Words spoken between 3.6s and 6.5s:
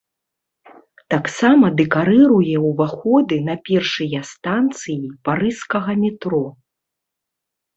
першыя станцыі парыжскага метро.